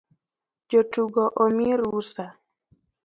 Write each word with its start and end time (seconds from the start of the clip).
Jotugo 0.69 1.23
omii 1.43 1.73
rusa 1.79 2.25